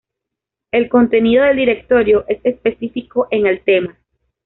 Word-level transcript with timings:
El 0.71 0.89
contenido 0.89 1.43
del 1.45 1.57
directorio 1.57 2.25
es 2.27 2.39
específico 2.43 3.27
en 3.29 3.45
el 3.45 3.61
tema. 3.63 3.95